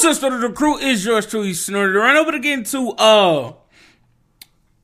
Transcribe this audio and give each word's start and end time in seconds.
What's 0.00 0.22
up? 0.22 0.40
The 0.40 0.50
crew 0.50 0.78
is 0.78 1.04
yours 1.04 1.26
truly, 1.26 1.54
Snorter. 1.54 1.98
Right 1.98 2.16
over 2.16 2.30
to 2.30 2.38
get 2.38 2.60
into 2.60 2.90
uh, 2.92 3.52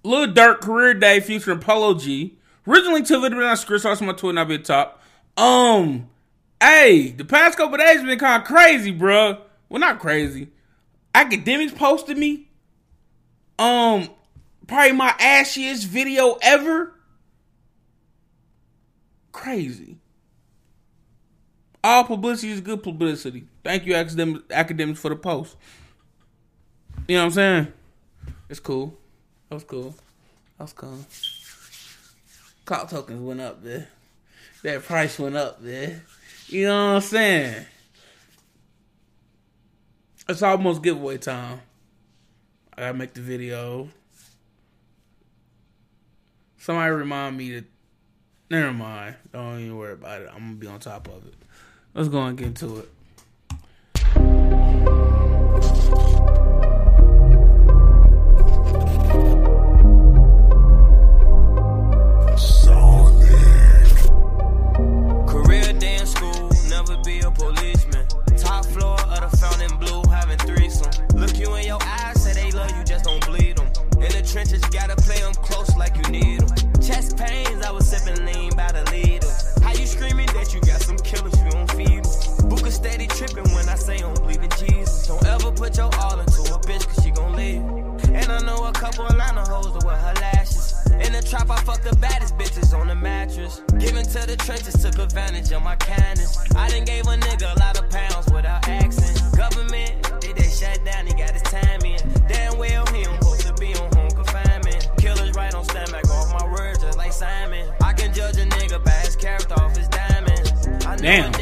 Lil 0.02 0.26
Durk 0.34 0.60
Career 0.60 0.92
Day 0.92 1.21
featuring 1.21 1.60
Polo 1.60 1.94
G. 1.94 2.37
Originally 2.67 3.03
to 3.04 3.21
video 3.21 3.45
on 3.45 3.56
script, 3.56 3.87
also 3.87 4.04
my 4.04 4.12
Twitter, 4.12 4.35
not 4.35 4.48
be 4.48 4.56
at 4.56 4.64
top. 4.64 5.00
Um, 5.37 6.11
hey, 6.61 7.11
the 7.11 7.24
past 7.24 7.56
couple 7.56 7.79
days 7.79 8.03
been 8.03 8.19
kind 8.19 8.42
of 8.42 8.48
crazy, 8.48 8.90
bro. 8.90 9.40
Well, 9.69 9.78
not 9.78 10.00
crazy. 10.00 10.49
Akademiks 11.15 11.76
posted 11.76 12.19
me. 12.19 12.49
Um, 13.56 14.08
probably 14.67 14.92
my 14.92 15.12
ashiest 15.12 15.85
video 15.87 16.38
ever. 16.42 16.92
Crazy. 19.30 19.98
All 21.84 22.02
publicity 22.05 22.51
is 22.51 22.62
good 22.62 22.82
publicity. 22.82 23.45
Thank 23.62 23.84
you, 23.84 23.95
academic, 23.95 24.48
Akademiks, 24.48 24.96
for 24.96 25.10
the 25.10 25.16
post. 25.16 25.54
You 27.06 27.16
know 27.16 27.24
what 27.24 27.26
I'm 27.26 27.32
saying? 27.32 27.72
It's 28.48 28.59
cool. 28.59 28.96
That 29.50 29.56
was 29.56 29.64
cool. 29.64 29.95
That 30.56 30.64
was 30.64 30.73
cool. 30.73 30.98
Clock 32.64 32.88
tokens 32.88 33.20
went 33.20 33.42
up 33.42 33.62
there. 33.62 33.88
That 34.62 34.82
price 34.82 35.18
went 35.18 35.36
up 35.36 35.62
there. 35.62 36.02
You 36.46 36.68
know 36.68 36.86
what 36.86 36.95
I'm 36.95 37.00
saying? 37.02 37.66
It's 40.26 40.40
almost 40.40 40.82
giveaway 40.82 41.18
time. 41.18 41.60
I 42.73 42.80
gotta 42.80 42.95
make 42.95 43.12
the 43.12 43.20
video. 43.20 43.90
Somebody 46.56 46.92
remind 46.92 47.37
me 47.37 47.48
to. 47.51 47.64
Never 48.48 48.73
mind. 48.73 49.16
Don't 49.34 49.60
even 49.60 49.76
worry 49.76 49.92
about 49.92 50.23
it. 50.23 50.30
I'm 50.32 50.38
gonna 50.38 50.54
be 50.54 50.66
on 50.66 50.80
top 50.80 51.09
of 51.09 51.26
it. 51.26 51.34
Let's 51.94 52.08
go 52.08 52.24
and 52.24 52.36
get 52.36 52.48
into 52.48 52.78
it. 52.78 52.88
Trap, 91.45 91.59
I 91.59 91.62
fuck 91.62 91.83
the 91.83 91.95
baddest 91.97 92.37
bitches 92.39 92.78
on 92.78 92.89
the 92.89 92.95
mattress. 92.95 93.61
Giving 93.78 94.05
to 94.05 94.27
the 94.27 94.37
trenches, 94.37 94.81
took 94.83 94.98
advantage 94.98 95.53
of 95.53 95.62
my 95.62 95.77
kindness. 95.77 96.39
I 96.56 96.70
done 96.70 96.84
gave 96.84 97.05
a 97.06 97.17
nigga 97.17 97.55
a 97.55 97.59
lot 97.59 97.78
of 97.78 97.91
pounds 97.91 98.33
without 98.33 98.67
accent. 98.69 99.20
Government, 99.36 99.92
they 100.23 100.33
they 100.33 100.48
shut 100.48 100.83
down, 100.84 101.06
he 101.06 101.12
got 101.12 101.33
his 101.33 101.42
time 101.42 101.81
in. 101.84 101.98
Damn 102.28 102.56
well, 102.56 102.86
he 102.86 103.05
don't 103.05 103.20
supposed 103.20 103.47
to 103.47 103.55
be 103.55 103.75
on 103.75 103.92
home 103.92 104.11
confinement. 104.11 104.89
Killers 104.97 105.34
right 105.34 105.55
on 105.55 105.64
stand 105.64 105.92
back 105.92 106.09
off 106.09 106.33
my 106.33 106.51
words, 106.51 106.78
just 106.78 106.97
like 106.97 107.12
Simon. 107.12 107.69
I 107.83 107.92
can 107.92 108.14
judge 108.14 108.36
a 108.39 108.47
nigga 108.47 108.83
by 108.83 108.92
his 109.05 109.17
character 109.17 109.55
off 109.55 109.77
his 109.77 109.89
diamonds. 109.89 110.69
I 110.86 110.97
know 110.97 111.03
Damn. 111.03 111.33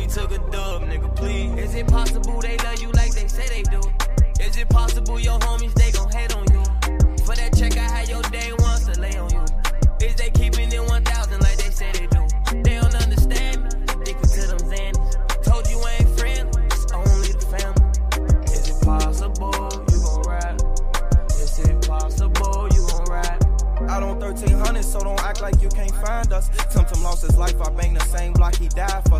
He 0.00 0.06
took 0.06 0.32
a 0.32 0.38
dub, 0.50 0.82
nigga, 0.84 1.14
please. 1.14 1.52
Is 1.58 1.74
it 1.74 1.86
possible 1.86 2.40
they 2.40 2.56
love 2.58 2.80
you 2.80 2.90
like 2.92 3.12
they 3.12 3.28
say 3.28 3.46
they 3.48 3.62
do? 3.64 3.80
Is 4.40 4.56
it 4.56 4.68
possible 4.70 5.20
your 5.20 5.38
homies, 5.40 5.74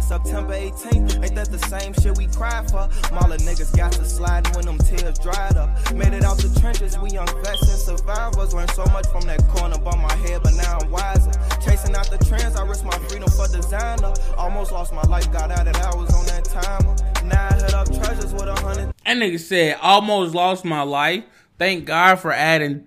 for. 0.00 0.20
September 0.20 0.54
18th, 0.54 1.24
ain't 1.24 1.34
that 1.34 1.50
the 1.50 1.58
same 1.58 1.92
shit 1.94 2.16
we 2.16 2.26
cried 2.26 2.70
for? 2.70 2.88
Mala 3.12 3.36
niggas 3.38 3.76
got 3.76 3.92
to 3.92 4.04
slide 4.04 4.54
when 4.54 4.64
them 4.66 4.78
tears 4.78 5.18
dried 5.18 5.56
up. 5.56 5.70
Made 5.94 6.12
it 6.12 6.24
out 6.24 6.38
the 6.38 6.60
trenches, 6.60 6.98
we 6.98 7.10
young 7.10 7.26
vets 7.44 7.62
and 7.62 7.98
survivors. 7.98 8.54
Learned 8.54 8.70
so 8.70 8.84
much 8.86 9.06
from 9.08 9.22
that 9.22 9.46
corner 9.48 9.78
by 9.78 9.96
my 9.96 10.14
head, 10.16 10.42
but 10.42 10.54
now 10.54 10.78
I'm 10.78 10.90
wiser. 10.90 11.32
Chasing 11.64 11.94
out 11.94 12.10
the 12.10 12.18
trends, 12.24 12.56
I 12.56 12.64
risk 12.66 12.84
my 12.84 12.98
freedom 13.08 13.28
for 13.30 13.48
designer. 13.48 14.12
Almost 14.36 14.72
lost 14.72 14.92
my 14.92 15.02
life, 15.02 15.30
got 15.32 15.50
out 15.50 15.66
it, 15.66 15.76
I 15.76 15.94
was 15.94 16.12
on 16.14 16.26
that 16.26 16.44
timer. 16.44 16.96
Now 17.24 17.48
I 17.50 17.54
hit 17.54 17.74
up 17.74 17.86
treasures 17.86 18.32
with 18.32 18.48
a 18.48 18.54
hundred. 18.54 18.92
That 19.04 19.16
nigga 19.16 19.40
said, 19.40 19.78
almost 19.80 20.34
lost 20.34 20.64
my 20.64 20.82
life. 20.82 21.24
Thank 21.58 21.84
God 21.84 22.16
for 22.16 22.32
adding 22.32 22.86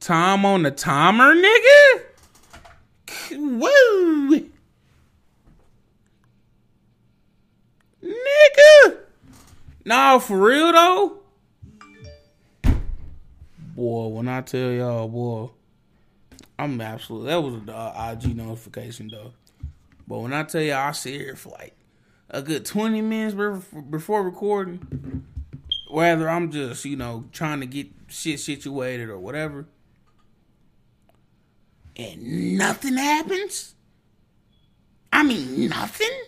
time 0.00 0.44
on 0.44 0.62
the 0.62 0.70
timer, 0.70 1.34
nigga. 1.34 2.02
Woo! 3.32 4.50
Nigga! 8.02 8.98
Nah, 9.84 10.18
for 10.18 10.38
real 10.38 10.72
though? 10.72 11.18
Boy, 13.74 14.06
when 14.08 14.28
I 14.28 14.42
tell 14.42 14.70
y'all, 14.70 15.08
boy, 15.08 15.50
I'm 16.58 16.80
absolutely, 16.80 17.30
that 17.30 17.42
was 17.42 17.64
the 17.64 17.74
uh, 17.74 18.12
IG 18.12 18.36
notification 18.36 19.08
though. 19.08 19.32
But 20.06 20.18
when 20.18 20.32
I 20.32 20.44
tell 20.44 20.60
y'all, 20.62 20.88
I 20.88 20.92
sit 20.92 21.20
here 21.20 21.36
for 21.36 21.50
like 21.50 21.74
a 22.30 22.42
good 22.42 22.64
20 22.64 23.00
minutes 23.00 23.34
before 23.90 24.22
recording, 24.22 25.24
whether 25.90 26.28
I'm 26.28 26.50
just, 26.50 26.84
you 26.84 26.96
know, 26.96 27.24
trying 27.32 27.60
to 27.60 27.66
get 27.66 27.88
shit 28.08 28.40
situated 28.40 29.08
or 29.08 29.18
whatever, 29.18 29.66
and 31.96 32.58
nothing 32.58 32.96
happens. 32.96 33.74
I 35.12 35.22
mean, 35.22 35.68
nothing 35.68 36.22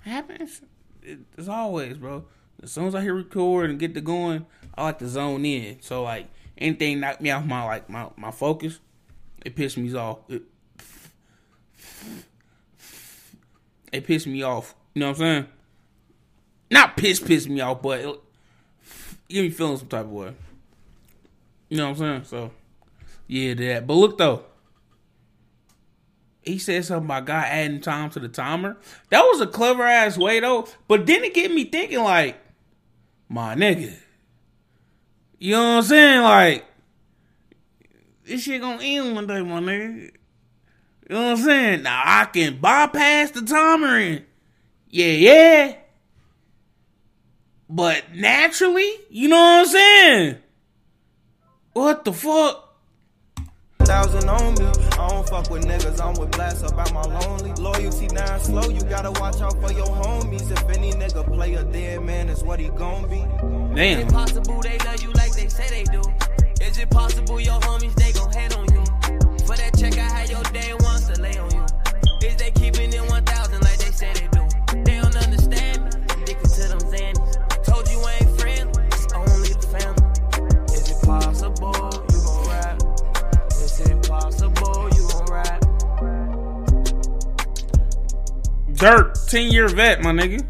happens. 0.00 0.62
It, 1.06 1.20
as 1.38 1.48
always, 1.48 1.96
bro. 1.98 2.24
As 2.62 2.72
soon 2.72 2.86
as 2.86 2.94
I 2.94 3.00
hear 3.00 3.14
record 3.14 3.70
and 3.70 3.78
get 3.78 3.94
to 3.94 4.00
going, 4.00 4.44
I 4.74 4.82
like 4.82 4.98
to 4.98 5.08
zone 5.08 5.44
in. 5.44 5.80
So 5.80 6.02
like 6.02 6.26
anything 6.58 7.00
knock 7.00 7.20
me 7.20 7.30
off 7.30 7.44
my 7.44 7.64
like 7.64 7.88
my, 7.88 8.08
my 8.16 8.32
focus, 8.32 8.80
it 9.44 9.54
pisses 9.54 9.76
me 9.76 9.94
off. 9.94 10.18
It, 10.28 10.42
it 13.92 14.26
me 14.26 14.42
off. 14.42 14.74
You 14.94 15.00
know 15.00 15.08
what 15.08 15.16
I'm 15.16 15.20
saying? 15.20 15.46
Not 16.70 16.96
piss 16.96 17.20
piss 17.20 17.46
me 17.46 17.60
off, 17.60 17.82
but 17.82 18.00
it, 18.00 18.20
give 19.28 19.44
me 19.44 19.50
feeling 19.50 19.76
some 19.76 19.86
type 19.86 20.06
of 20.06 20.10
way. 20.10 20.34
You 21.68 21.76
know 21.76 21.90
what 21.90 22.00
I'm 22.00 22.24
saying? 22.24 22.24
So 22.24 22.50
yeah, 23.28 23.54
that. 23.54 23.86
But 23.86 23.94
look 23.94 24.18
though, 24.18 24.44
he 26.46 26.58
said 26.58 26.84
something 26.84 27.06
about 27.06 27.26
God 27.26 27.44
adding 27.46 27.80
time 27.80 28.08
to 28.10 28.20
the 28.20 28.28
timer. 28.28 28.76
That 29.10 29.22
was 29.22 29.40
a 29.40 29.46
clever 29.46 29.82
ass 29.82 30.16
way 30.16 30.40
though. 30.40 30.68
But 30.86 31.06
then 31.06 31.24
it 31.24 31.34
get 31.34 31.50
me 31.50 31.64
thinking 31.64 32.02
like, 32.02 32.38
my 33.28 33.56
nigga, 33.56 33.94
you 35.38 35.52
know 35.52 35.62
what 35.62 35.78
I'm 35.78 35.82
saying? 35.82 36.22
Like, 36.22 36.64
this 38.24 38.42
shit 38.42 38.60
gonna 38.60 38.82
end 38.82 39.14
one 39.14 39.26
day, 39.26 39.42
my 39.42 39.60
nigga. 39.60 40.12
You 41.08 41.14
know 41.14 41.30
what 41.30 41.38
I'm 41.38 41.44
saying? 41.44 41.82
Now 41.82 42.02
I 42.04 42.24
can 42.26 42.60
bypass 42.60 43.32
the 43.32 43.42
timer 43.42 43.98
and 43.98 44.24
yeah, 44.88 45.06
yeah. 45.06 45.76
But 47.68 48.14
naturally, 48.14 48.90
you 49.10 49.28
know 49.28 49.36
what 49.36 49.60
I'm 49.60 49.66
saying? 49.66 50.36
What 51.72 52.04
the 52.04 52.12
fuck? 52.12 52.65
Thousand 53.86 54.28
on 54.28 54.54
me. 54.54 54.66
I 54.98 55.08
don't 55.08 55.28
fuck 55.28 55.48
with 55.48 55.64
niggas, 55.64 56.00
I'm 56.04 56.14
with 56.14 56.32
blast 56.32 56.64
about 56.64 56.92
my 56.92 57.02
lonely. 57.02 57.52
Loyalty 57.52 58.08
now 58.08 58.36
slow, 58.38 58.68
you 58.68 58.80
gotta 58.80 59.12
watch 59.12 59.40
out 59.40 59.52
for 59.60 59.72
your 59.72 59.86
homies. 59.86 60.50
If 60.50 60.68
any 60.76 60.90
nigga 60.90 61.24
play 61.32 61.54
a 61.54 61.62
dead 61.62 62.02
man, 62.02 62.28
it's 62.28 62.42
what 62.42 62.58
he 62.58 62.68
gon' 62.70 63.08
be. 63.08 63.20
Is 63.20 63.76
Damn. 63.76 64.00
it 64.00 64.12
possible 64.12 64.60
they 64.60 64.78
love 64.78 65.00
you 65.02 65.12
like 65.12 65.32
they 65.34 65.48
say 65.48 65.68
they 65.70 65.84
do? 65.84 66.02
Is 66.60 66.78
it 66.78 66.90
possible 66.90 67.40
your 67.40 67.60
homies 67.60 67.94
they 67.94 68.10
gon' 68.10 68.32
hate 68.32 68.56
on 68.56 68.64
you? 68.74 68.84
For 69.46 69.56
that 69.56 69.78
check, 69.78 69.96
I 69.96 70.00
had 70.00 70.30
your 70.30 70.42
day 70.52 70.72
once 70.72 70.85
Durk, 88.76 89.28
10 89.28 89.50
year 89.52 89.68
vet, 89.68 90.02
my 90.02 90.12
nigga. 90.12 90.46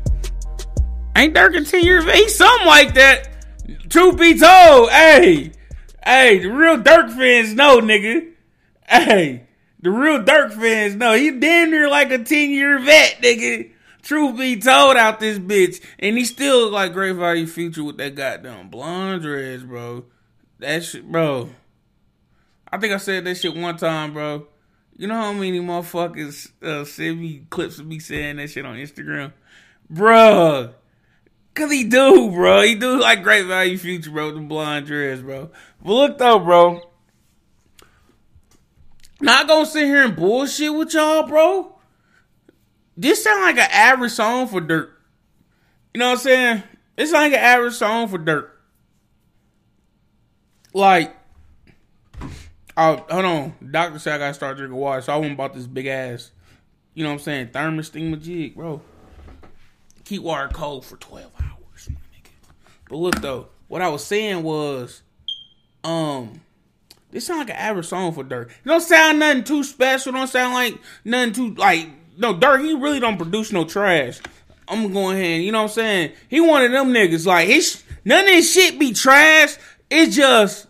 Ain't 1.16 1.34
Durk 1.34 1.56
a 1.56 1.64
10 1.64 1.84
year 1.84 2.02
vet? 2.02 2.16
He's 2.16 2.36
something 2.36 2.66
like 2.66 2.94
that. 2.94 3.28
Truth 3.88 4.18
be 4.18 4.38
told, 4.38 4.90
hey, 4.90 5.52
hey, 6.04 6.38
the 6.38 6.48
real 6.48 6.78
Durk 6.78 7.16
fans 7.16 7.54
know, 7.54 7.80
nigga. 7.80 8.32
Hey, 8.88 9.46
the 9.80 9.90
real 9.90 10.22
Durk 10.22 10.52
fans 10.52 10.94
know. 10.96 11.14
He 11.14 11.30
damn 11.30 11.70
near 11.70 11.88
like 11.88 12.10
a 12.10 12.18
10 12.18 12.50
year 12.50 12.78
vet, 12.80 13.22
nigga. 13.22 13.70
Truth 14.02 14.38
be 14.38 14.60
told 14.60 14.96
out 14.96 15.20
this 15.20 15.38
bitch. 15.38 15.80
And 15.98 16.16
he 16.16 16.24
still 16.24 16.70
like 16.70 16.92
great 16.92 17.16
value 17.16 17.46
future 17.46 17.82
with 17.82 17.96
that 17.98 18.14
goddamn 18.14 18.68
blonde 18.68 19.22
dreads, 19.22 19.64
bro. 19.64 20.04
That 20.58 20.84
shit, 20.84 21.10
bro. 21.10 21.50
I 22.70 22.78
think 22.78 22.92
I 22.92 22.98
said 22.98 23.24
that 23.24 23.36
shit 23.36 23.56
one 23.56 23.76
time, 23.76 24.12
bro. 24.12 24.46
You 24.96 25.06
know 25.06 25.14
how 25.14 25.32
many 25.32 25.60
motherfuckers 25.60 26.50
uh, 26.62 26.84
send 26.84 27.20
me 27.20 27.44
clips 27.50 27.78
of 27.78 27.86
me 27.86 27.98
saying 27.98 28.36
that 28.36 28.48
shit 28.48 28.64
on 28.64 28.76
Instagram? 28.76 29.32
Bruh. 29.92 30.72
Cause 31.54 31.70
he 31.70 31.84
do, 31.84 32.30
bro. 32.30 32.62
He 32.62 32.74
do 32.74 33.00
like 33.00 33.22
great 33.22 33.46
value 33.46 33.78
future, 33.78 34.10
bro. 34.10 34.30
The 34.32 34.40
blonde 34.40 34.86
dreads, 34.86 35.22
bro. 35.22 35.50
But 35.82 35.92
look 35.92 36.18
though, 36.18 36.38
bro. 36.38 36.80
Not 39.20 39.48
gonna 39.48 39.66
sit 39.66 39.84
here 39.84 40.04
and 40.04 40.16
bullshit 40.16 40.74
with 40.74 40.92
y'all, 40.92 41.26
bro. 41.26 41.74
This 42.96 43.24
sound 43.24 43.42
like 43.42 43.56
an 43.56 43.70
average 43.70 44.12
song 44.12 44.48
for 44.48 44.60
Dirt. 44.60 44.92
You 45.94 46.00
know 46.00 46.10
what 46.10 46.18
I'm 46.18 46.18
saying? 46.18 46.62
It's 46.96 47.12
like 47.12 47.32
an 47.32 47.38
average 47.38 47.74
song 47.74 48.08
for 48.08 48.18
Dirt. 48.18 48.52
Like, 50.74 51.16
oh, 52.76 53.04
hold 53.08 53.24
on. 53.24 53.54
Doctor 53.70 53.98
said 53.98 54.14
I 54.14 54.18
gotta 54.18 54.34
start 54.34 54.56
drinking 54.56 54.78
water, 54.78 55.02
so 55.02 55.12
I 55.12 55.16
went 55.16 55.28
and 55.28 55.36
bought 55.36 55.54
this 55.54 55.66
big 55.66 55.86
ass, 55.86 56.30
you 56.94 57.04
know 57.04 57.10
what 57.10 57.14
I'm 57.14 57.20
saying, 57.20 57.48
thermos 57.48 57.90
thingamajig, 57.90 58.54
bro. 58.54 58.80
Keep 60.04 60.22
water 60.22 60.48
cold 60.52 60.84
for 60.84 60.96
12 60.96 61.32
hours. 61.42 61.88
But 62.88 62.96
look 62.96 63.20
though, 63.20 63.48
what 63.68 63.82
I 63.82 63.88
was 63.88 64.04
saying 64.04 64.42
was, 64.42 65.02
um, 65.82 66.40
this 67.10 67.26
sound 67.26 67.40
like 67.40 67.50
an 67.50 67.56
average 67.56 67.86
song 67.86 68.12
for 68.12 68.24
Durk. 68.24 68.50
It 68.50 68.66
don't 68.66 68.80
sound 68.80 69.20
nothing 69.20 69.44
too 69.44 69.64
special. 69.64 70.12
Don't 70.12 70.26
sound 70.26 70.54
like 70.54 70.78
nothing 71.04 71.32
too 71.32 71.54
like 71.54 71.88
no 72.18 72.34
Durk. 72.34 72.64
He 72.64 72.74
really 72.74 73.00
don't 73.00 73.16
produce 73.16 73.52
no 73.52 73.64
trash. 73.64 74.20
I'm 74.68 74.92
going 74.92 75.16
ahead. 75.16 75.42
You 75.42 75.52
know 75.52 75.62
what 75.62 75.70
I'm 75.70 75.74
saying? 75.74 76.12
He 76.28 76.40
one 76.40 76.64
of 76.64 76.72
them 76.72 76.92
niggas. 76.92 77.24
Like 77.26 77.48
his 77.48 77.82
none 78.04 78.24
of 78.24 78.30
his 78.30 78.50
shit 78.52 78.78
be 78.78 78.92
trash. 78.92 79.56
It's 79.88 80.16
just 80.16 80.66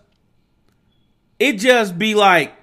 it 1.39 1.55
just 1.55 1.99
be 1.99 2.15
like 2.15 2.55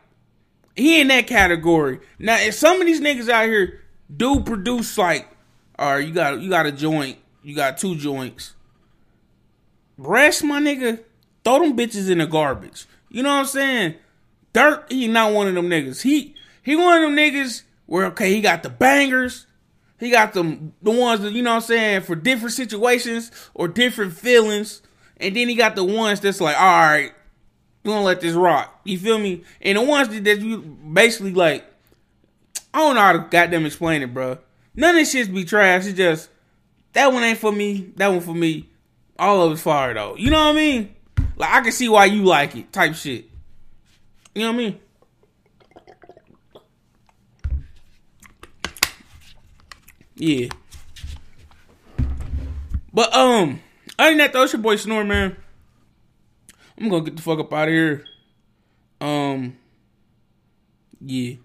he 0.75 1.01
in 1.01 1.07
that 1.09 1.27
category. 1.27 1.99
Now, 2.19 2.37
if 2.39 2.55
some 2.55 2.79
of 2.79 2.87
these 2.87 3.01
niggas 3.01 3.29
out 3.29 3.45
here 3.45 3.81
do 4.15 4.41
produce 4.41 4.97
like, 4.97 5.27
all 5.77 5.95
right, 5.95 6.07
you 6.07 6.13
got 6.13 6.41
you 6.41 6.49
got 6.49 6.65
a 6.65 6.71
joint, 6.71 7.17
you 7.43 7.55
got 7.55 7.77
two 7.77 7.95
joints. 7.95 8.53
Rest, 9.97 10.43
my 10.43 10.59
nigga, 10.59 11.03
throw 11.43 11.59
them 11.59 11.77
bitches 11.77 12.09
in 12.09 12.17
the 12.17 12.25
garbage. 12.25 12.85
You 13.09 13.23
know 13.23 13.29
what 13.29 13.41
I'm 13.41 13.45
saying? 13.45 13.95
Dirt, 14.53 14.91
he 14.91 15.07
not 15.07 15.33
one 15.33 15.47
of 15.47 15.55
them 15.55 15.69
niggas. 15.69 16.01
He 16.01 16.35
he 16.61 16.75
one 16.75 16.97
of 16.97 17.01
them 17.03 17.15
niggas 17.15 17.63
where 17.85 18.05
okay, 18.07 18.33
he 18.33 18.41
got 18.41 18.63
the 18.63 18.69
bangers. 18.69 19.45
He 19.99 20.09
got 20.09 20.33
them 20.33 20.73
the 20.81 20.91
ones 20.91 21.21
that 21.21 21.31
you 21.31 21.43
know 21.43 21.51
what 21.51 21.55
I'm 21.57 21.61
saying 21.61 22.01
for 22.01 22.15
different 22.15 22.53
situations 22.53 23.31
or 23.53 23.67
different 23.67 24.13
feelings. 24.13 24.81
And 25.17 25.35
then 25.35 25.47
he 25.47 25.55
got 25.55 25.75
the 25.75 25.83
ones 25.85 26.19
that's 26.19 26.41
like, 26.41 26.59
all 26.59 26.65
right, 26.65 27.11
gonna 27.83 28.03
let 28.03 28.21
this 28.21 28.33
rock. 28.33 28.81
You 28.83 28.97
feel 28.97 29.19
me? 29.19 29.43
And 29.61 29.77
the 29.77 29.81
ones 29.81 30.09
that, 30.09 30.23
that 30.23 30.39
you 30.39 30.59
basically 30.59 31.33
like, 31.33 31.65
I 32.73 32.79
don't 32.79 32.95
know 32.95 33.01
how 33.01 33.13
to 33.13 33.19
goddamn 33.29 33.65
explain 33.65 34.01
it, 34.01 34.13
bro. 34.13 34.37
None 34.75 34.91
of 34.91 34.95
this 34.95 35.11
shit 35.11 35.33
be 35.33 35.43
trash. 35.45 35.85
It's 35.85 35.97
just 35.97 36.29
that 36.93 37.11
one 37.11 37.23
ain't 37.23 37.39
for 37.39 37.51
me. 37.51 37.91
That 37.95 38.07
one 38.07 38.21
for 38.21 38.33
me. 38.33 38.69
All 39.19 39.41
of 39.43 39.51
it's 39.51 39.61
fire 39.61 39.93
though. 39.93 40.15
You 40.17 40.31
know 40.31 40.45
what 40.45 40.55
I 40.55 40.57
mean? 40.57 40.95
Like 41.35 41.51
I 41.51 41.61
can 41.61 41.71
see 41.71 41.89
why 41.89 42.05
you 42.05 42.23
like 42.23 42.55
it, 42.55 42.71
type 42.71 42.95
shit. 42.95 43.25
You 44.33 44.43
know 44.43 44.51
what 44.51 44.55
I 44.55 44.57
mean? 44.57 44.79
Yeah. 50.15 50.47
But 52.93 53.13
um, 53.15 53.59
other 53.97 54.11
than 54.11 54.17
that, 54.19 54.33
though, 54.33 54.43
it's 54.43 54.53
your 54.53 54.61
boy 54.61 54.75
Snore, 54.75 55.03
man. 55.03 55.35
I'm 56.77 56.89
gonna 56.89 57.03
get 57.03 57.15
the 57.15 57.21
fuck 57.21 57.39
up 57.39 57.53
out 57.53 57.67
of 57.67 57.73
here. 57.73 58.03
Um, 58.99 59.57
yeah. 61.01 61.35